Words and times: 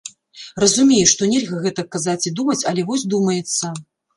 Разумею, 0.63 1.03
што 1.11 1.27
нельга 1.33 1.59
гэтак 1.65 1.91
казаць 1.99 2.25
і 2.31 2.35
думаць, 2.41 2.59
але 2.73 2.89
вось 2.89 3.07
думаецца. 3.17 3.65